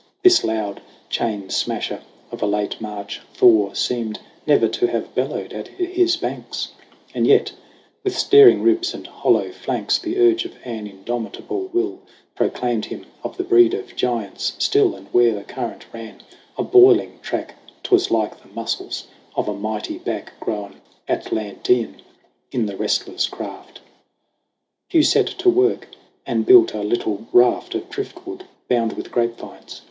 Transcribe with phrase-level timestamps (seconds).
[0.23, 0.81] This loud
[1.11, 2.01] Chain Smasher
[2.31, 6.69] of a late March thaw Seemed never to have bellowed at his banks;
[7.13, 7.51] And yet,
[8.03, 11.99] with staring ribs and hollow flanks, The urge of an indomitable will
[12.33, 16.23] Proclaimed him of the breed of giants still; And where the current ran
[16.57, 19.05] a boiling track, 'Twas like the muscles
[19.35, 22.01] of a mighty back Grown Atlantean
[22.51, 23.81] in the wrestler's craft.
[24.89, 25.89] Hugh set to work
[26.25, 29.79] and built a little raft Of driftwood bound with grapevines.